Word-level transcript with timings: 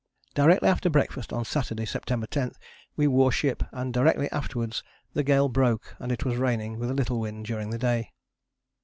Directly 0.33 0.67
after 0.67 0.89
breakfast 0.89 1.31
on 1.31 1.45
Saturday, 1.45 1.85
September 1.85 2.25
10, 2.25 2.53
we 2.95 3.05
wore 3.05 3.31
ship, 3.31 3.61
and 3.71 3.93
directly 3.93 4.31
afterwards 4.31 4.81
the 5.13 5.21
gale 5.21 5.47
broke 5.47 5.95
and 5.99 6.11
it 6.11 6.25
was 6.25 6.37
raining, 6.37 6.79
with 6.79 6.89
little 6.89 7.19
wind, 7.19 7.45
during 7.45 7.69
the 7.69 7.77
day. 7.77 8.09